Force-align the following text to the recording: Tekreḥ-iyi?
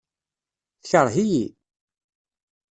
Tekreḥ-iyi? 0.81 1.45